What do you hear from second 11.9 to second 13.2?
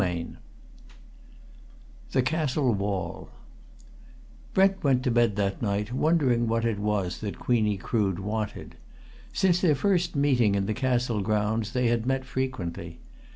met frequently.